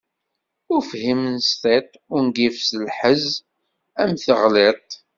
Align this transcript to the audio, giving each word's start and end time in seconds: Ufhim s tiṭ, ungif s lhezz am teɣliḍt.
Ufhim 0.77 1.21
s 1.47 1.49
tiṭ, 1.61 1.89
ungif 2.15 2.55
s 2.67 2.71
lhezz 2.85 3.27
am 4.01 4.11
teɣliḍt. 4.23 4.91